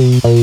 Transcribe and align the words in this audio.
Bye. 0.00 0.39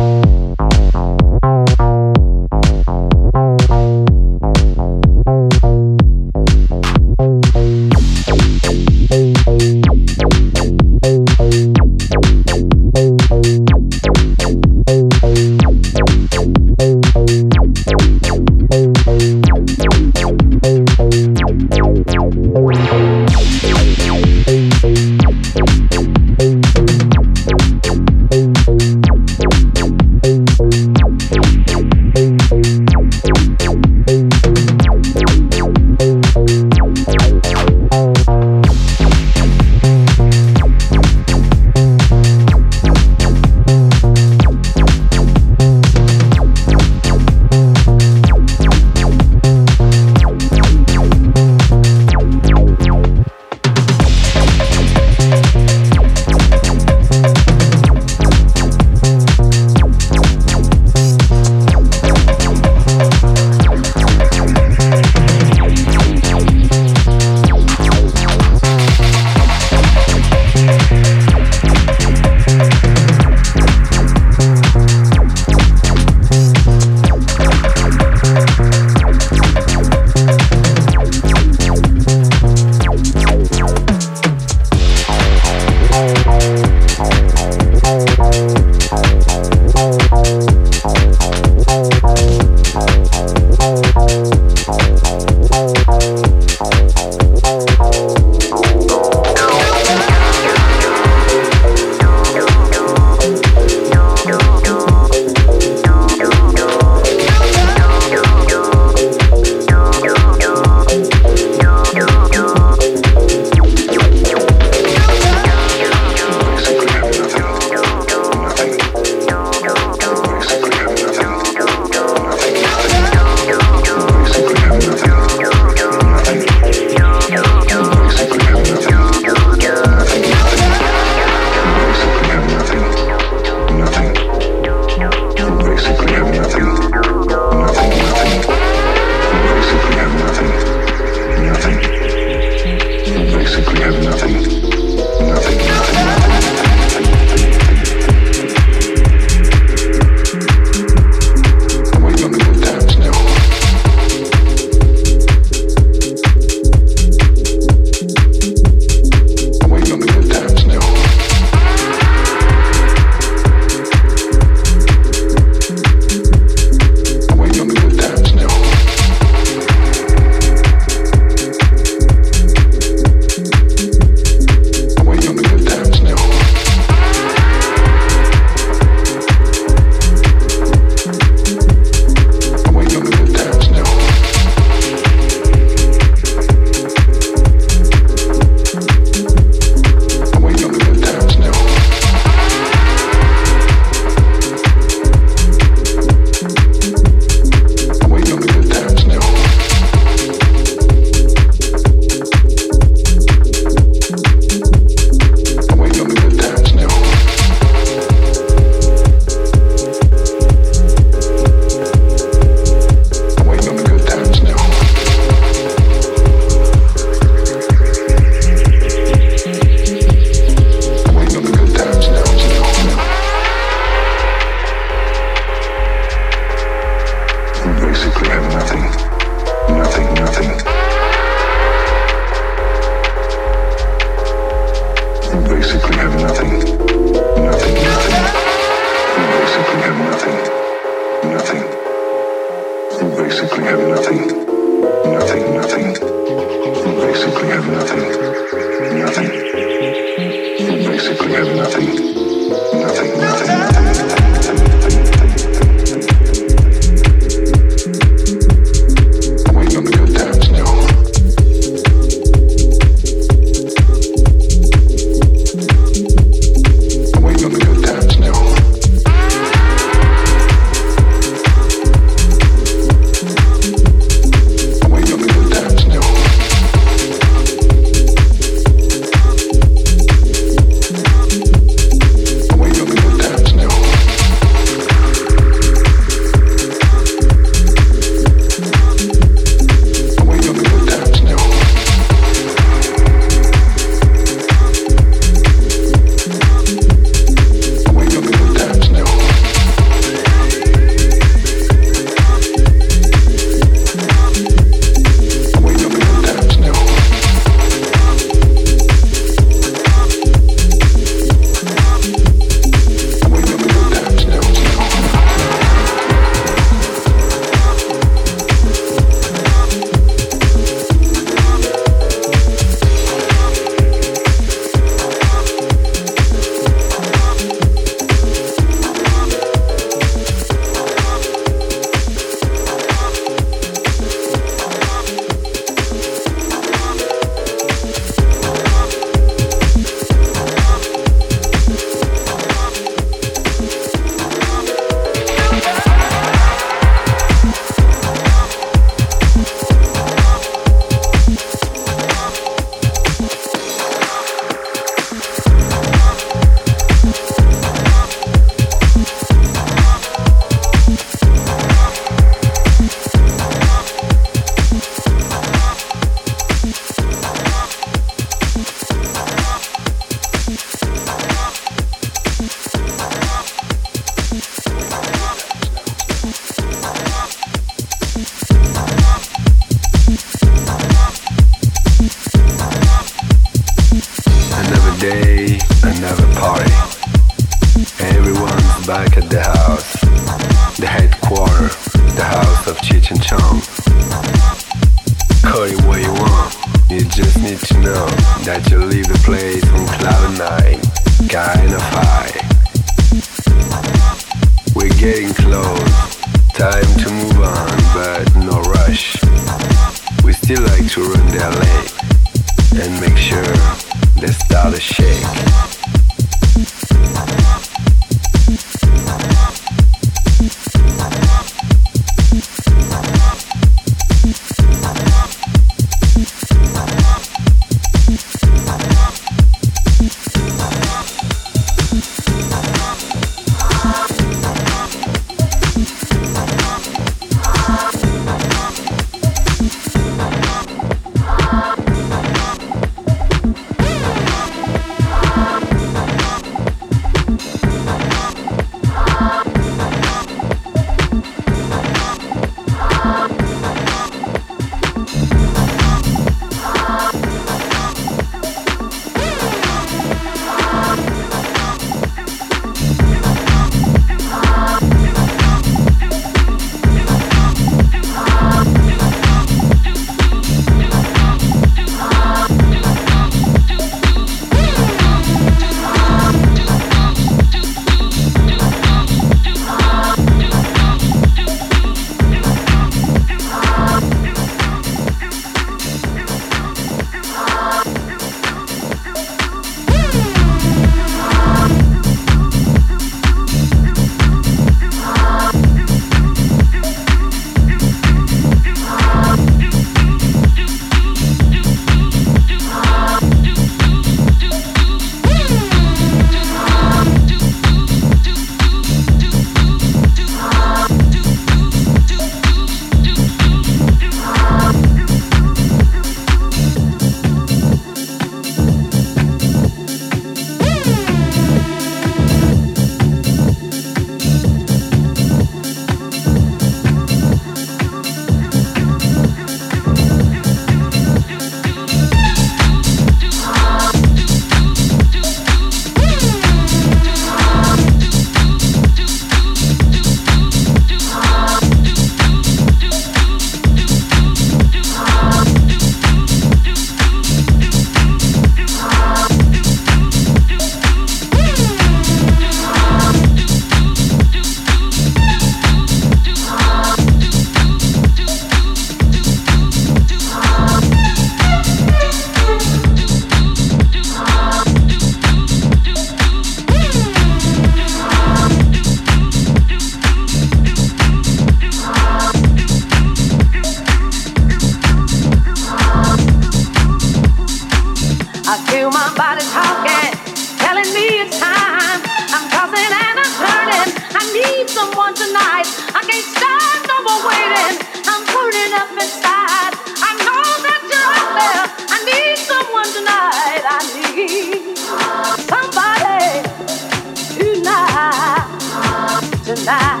된다. 599.65 600.00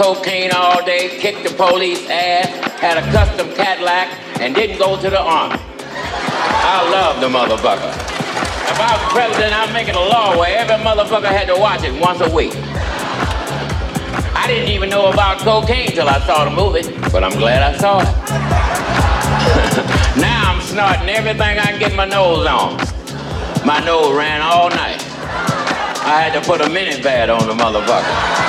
Cocaine 0.00 0.50
all 0.52 0.82
day, 0.82 1.18
kicked 1.20 1.44
the 1.44 1.54
police 1.54 2.08
ass, 2.08 2.48
had 2.80 2.96
a 2.96 3.02
custom 3.12 3.52
Cadillac, 3.52 4.08
and 4.40 4.54
didn't 4.54 4.78
go 4.78 4.96
to 4.96 5.10
the 5.10 5.20
army. 5.20 5.60
I 5.60 6.88
love 6.90 7.20
the 7.20 7.28
motherfucker. 7.28 7.92
If 8.72 8.80
I 8.80 8.96
was 8.96 9.12
president, 9.12 9.52
I'm 9.52 9.70
making 9.74 9.96
a 9.96 10.00
law 10.00 10.38
where 10.38 10.56
every 10.56 10.76
motherfucker 10.76 11.28
had 11.28 11.48
to 11.48 11.60
watch 11.60 11.84
it 11.84 11.92
once 12.00 12.22
a 12.22 12.34
week. 12.34 12.52
I 14.34 14.46
didn't 14.46 14.70
even 14.70 14.88
know 14.88 15.12
about 15.12 15.40
cocaine 15.40 15.90
till 15.90 16.08
I 16.08 16.18
saw 16.20 16.46
the 16.46 16.50
movie, 16.50 16.88
but 17.12 17.22
I'm 17.22 17.36
glad 17.36 17.62
I 17.62 17.76
saw 17.76 18.00
it. 18.00 18.08
now 20.20 20.50
I'm 20.50 20.62
snorting 20.62 21.10
everything 21.10 21.58
I 21.58 21.66
can 21.72 21.78
get 21.78 21.94
my 21.94 22.06
nose 22.06 22.46
on. 22.46 22.78
My 23.66 23.84
nose 23.84 24.16
ran 24.16 24.40
all 24.40 24.70
night. 24.70 25.04
I 26.02 26.22
had 26.24 26.32
to 26.32 26.40
put 26.40 26.62
a 26.62 26.70
mini 26.70 27.02
pad 27.02 27.28
on 27.28 27.46
the 27.46 27.52
motherfucker. 27.52 28.39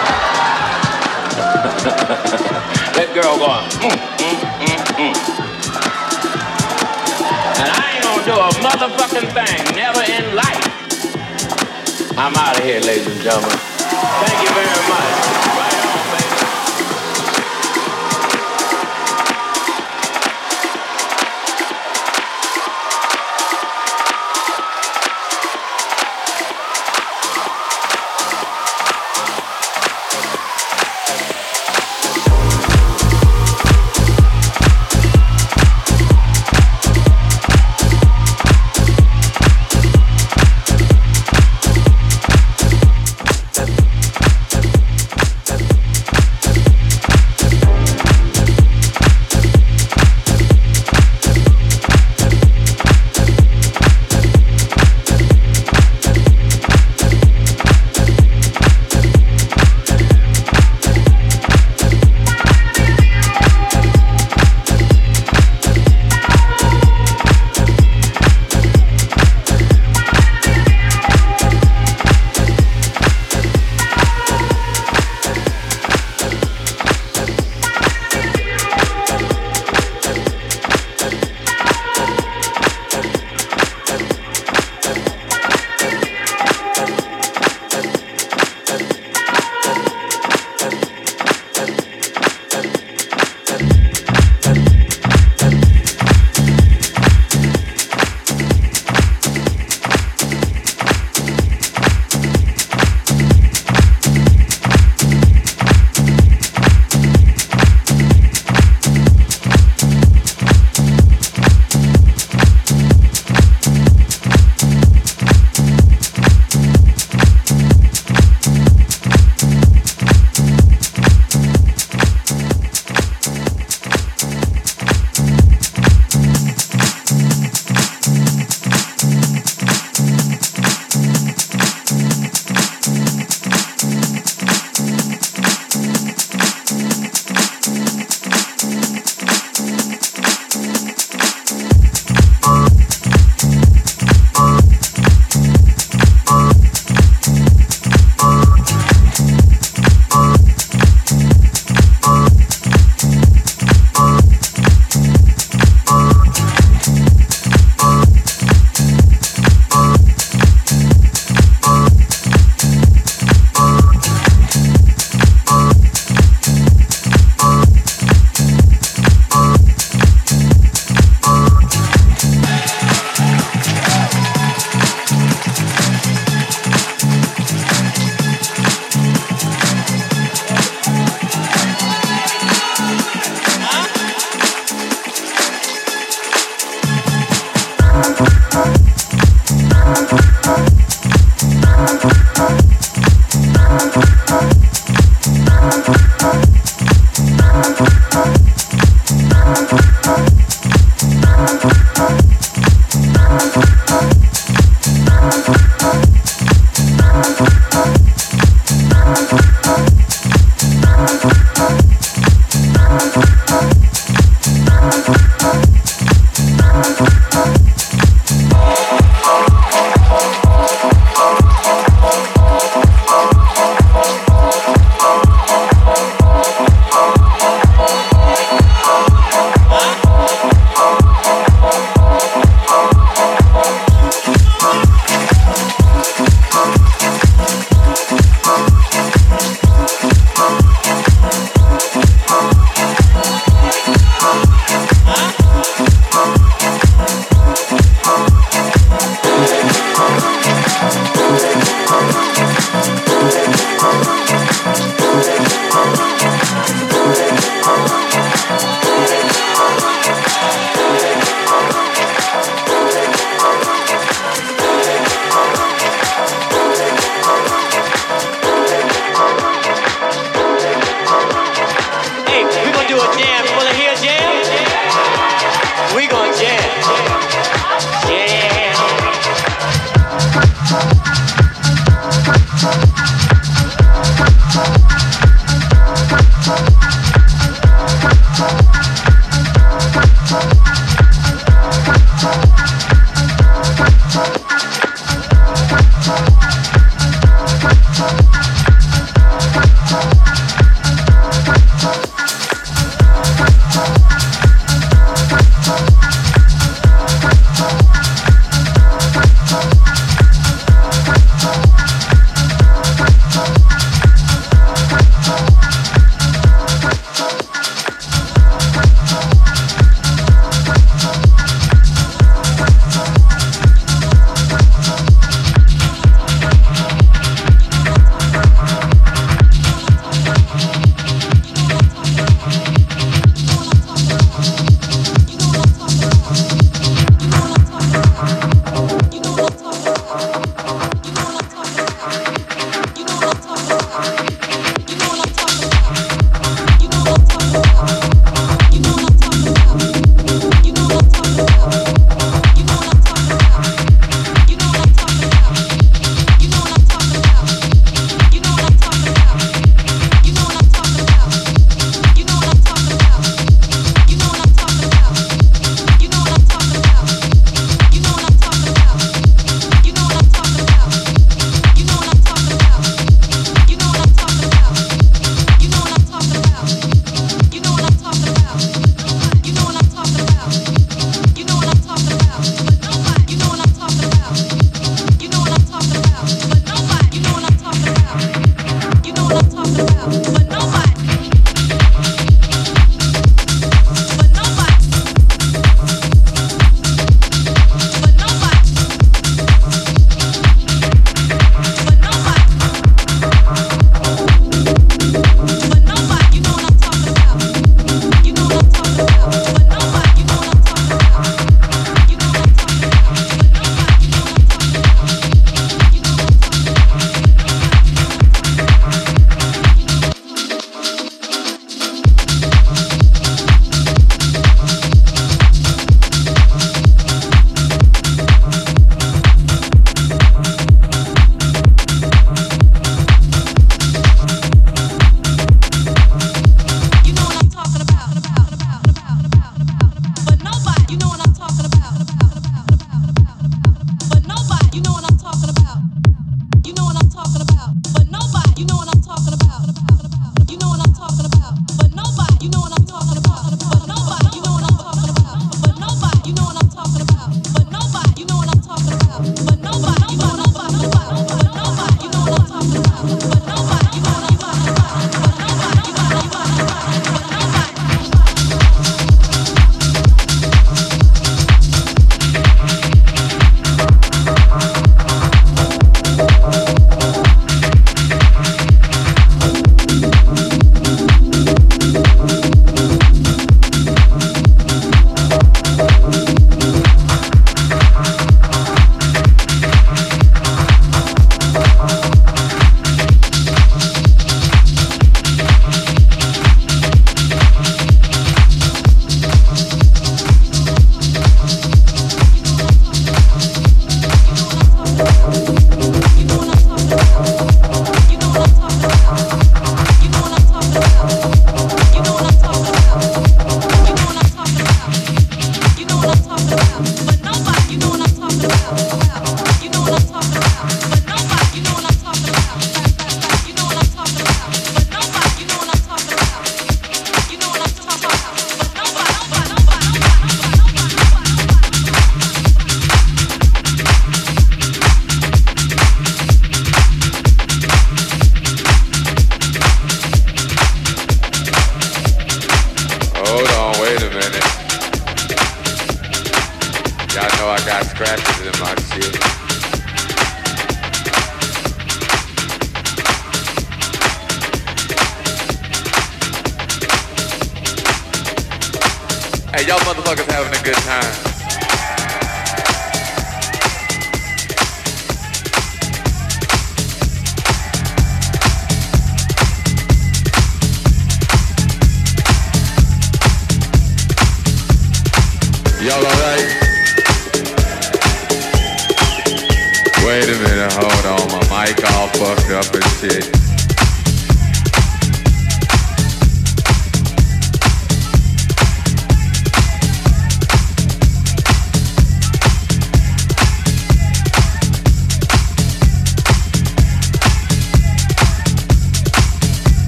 that 2.96 3.10
girl 3.18 3.42
going, 3.42 3.66
mm, 3.82 3.90
mm, 4.22 4.38
mm, 4.62 4.82
mm. 5.02 5.16
And 7.58 7.70
I 7.74 7.98
ain't 7.98 8.04
gonna 8.06 8.22
do 8.22 8.38
a 8.38 8.54
motherfucking 8.62 9.34
thing, 9.34 9.76
never 9.76 10.04
in 10.06 10.36
life. 10.36 10.62
I'm 12.18 12.36
out 12.36 12.60
of 12.60 12.64
here, 12.64 12.82
ladies 12.82 13.08
and 13.08 13.22
gentlemen. 13.22 13.50
Thank 13.50 14.48
you 14.48 14.54
very 14.54 14.68
much. 14.68 14.81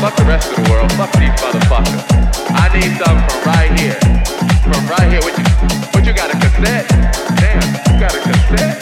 Fuck 0.00 0.16
the 0.16 0.24
rest 0.24 0.50
of 0.50 0.64
the 0.64 0.70
world. 0.70 0.90
Fuck 0.92 1.12
these 1.12 1.28
motherfuckers. 1.28 2.02
I 2.56 2.72
need 2.72 2.96
something 2.96 3.28
from 3.28 3.44
right 3.44 3.78
here. 3.78 4.00
From 4.64 4.86
right 4.88 5.12
here. 5.12 5.20
What 5.20 5.36
you, 5.36 5.44
what 5.92 6.06
you 6.06 6.14
got, 6.14 6.34
a 6.34 6.38
cassette? 6.38 6.88
Damn, 7.36 7.94
you 7.94 8.00
got 8.00 8.14
a 8.14 8.20
cassette? 8.20 8.79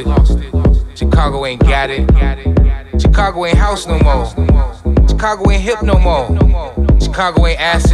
lost 0.00 0.38
it. 0.38 0.96
Chicago 0.96 1.44
ain't 1.44 1.60
got 1.60 1.90
it. 1.90 2.08
Chicago 3.00 3.44
ain't 3.44 3.58
house 3.58 3.86
no 3.86 3.98
more. 3.98 4.26
Chicago 5.06 5.50
ain't 5.50 5.62
hip 5.62 5.82
no 5.82 5.98
more. 5.98 6.26
Chicago 7.00 7.46
ain't 7.46 7.60
acid. 7.60 7.91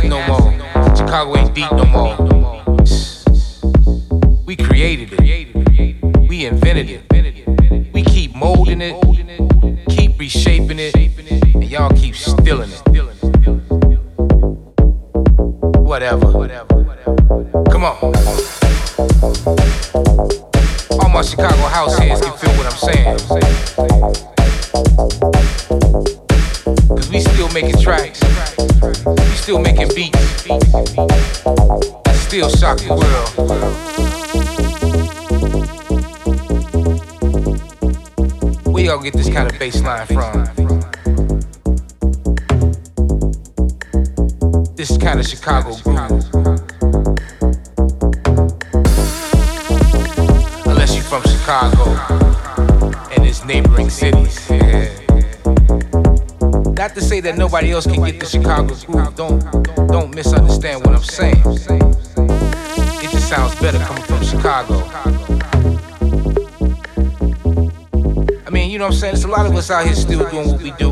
Get 58.09 58.21
the 58.21 58.27
Chicago 58.27 58.75
groove. 58.87 59.15
Don't 59.17 59.39
don't 59.89 60.15
misunderstand 60.15 60.83
what 60.83 60.95
I'm 60.95 61.03
saying. 61.03 61.43
It 63.05 63.11
just 63.11 63.29
sounds 63.29 63.55
better 63.61 63.79
coming 63.81 64.03
from 64.05 64.25
Chicago. 64.25 64.77
I 68.47 68.51
mean, 68.51 68.71
you 68.71 68.79
know 68.79 68.87
what 68.87 68.95
I'm 68.95 68.99
saying? 68.99 69.13
There's 69.13 69.25
a 69.25 69.29
lot 69.29 69.45
of 69.45 69.55
us 69.55 69.71
out 69.71 69.85
here 69.85 69.95
still 69.95 70.27
doing 70.31 70.49
what 70.49 70.63
we 70.63 70.71
do 70.79 70.88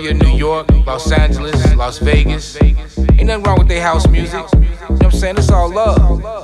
Philadelphia, 0.00 0.28
New 0.28 0.38
York, 0.38 0.66
Los 0.86 1.12
Angeles, 1.12 1.74
Las 1.76 1.98
Vegas. 1.98 2.60
Ain't 2.62 3.24
nothing 3.24 3.42
wrong 3.42 3.58
with 3.58 3.68
their 3.68 3.82
house 3.82 4.06
music. 4.08 4.44
You 4.54 4.60
know 4.60 4.86
what 4.88 5.04
I'm 5.04 5.10
saying? 5.10 5.38
It's 5.38 5.50
all 5.50 5.70
love. 5.70 6.39